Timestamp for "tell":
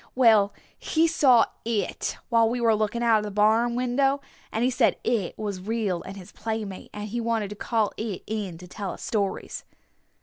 8.67-8.93